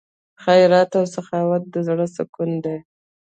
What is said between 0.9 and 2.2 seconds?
او سخاوت د زړه